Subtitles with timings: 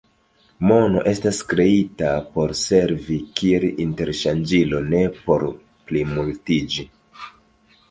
[0.69, 5.47] Mono estas kreita por servi kiel interŝanĝilo, ne por
[5.93, 6.91] plimultiĝi.